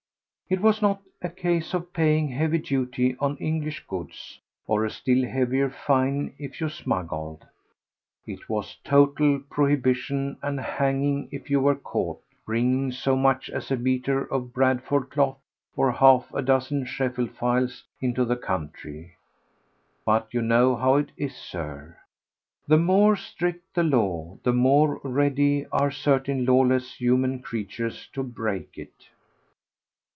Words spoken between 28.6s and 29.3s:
it.